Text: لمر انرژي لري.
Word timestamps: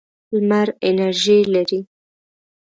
لمر 0.35 0.67
انرژي 0.87 1.37
لري. 1.53 1.79